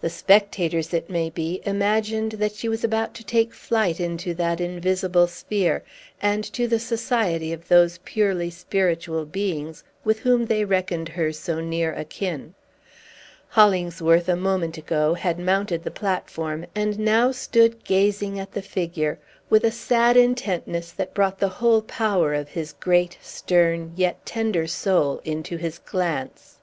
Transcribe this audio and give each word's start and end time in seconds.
The 0.00 0.08
spectators, 0.08 0.94
it 0.94 1.10
may 1.10 1.28
be, 1.28 1.60
imagined 1.66 2.32
that 2.40 2.52
she 2.54 2.70
was 2.70 2.84
about 2.84 3.12
to 3.16 3.22
take 3.22 3.52
flight 3.52 4.00
into 4.00 4.32
that 4.32 4.62
invisible 4.62 5.26
sphere, 5.26 5.82
and 6.22 6.42
to 6.54 6.66
the 6.66 6.78
society 6.78 7.52
of 7.52 7.68
those 7.68 7.98
purely 8.02 8.48
spiritual 8.48 9.26
beings 9.26 9.84
with 10.04 10.20
whom 10.20 10.46
they 10.46 10.64
reckoned 10.64 11.10
her 11.10 11.32
so 11.34 11.60
near 11.60 11.92
akin. 11.92 12.54
Hollingsworth, 13.48 14.26
a 14.26 14.36
moment 14.36 14.78
ago, 14.78 15.12
had 15.12 15.38
mounted 15.38 15.82
the 15.84 15.90
platform, 15.90 16.64
and 16.74 16.98
now 16.98 17.30
stood 17.30 17.84
gazing 17.84 18.40
at 18.40 18.52
the 18.52 18.62
figure, 18.62 19.18
with 19.50 19.64
a 19.64 19.70
sad 19.70 20.16
intentness 20.16 20.92
that 20.92 21.12
brought 21.12 21.40
the 21.40 21.48
whole 21.60 21.82
power 21.82 22.32
of 22.32 22.48
his 22.48 22.72
great, 22.80 23.18
stern, 23.20 23.92
yet 23.96 24.24
tender 24.24 24.66
soul 24.66 25.20
into 25.26 25.58
his 25.58 25.78
glance. 25.78 26.56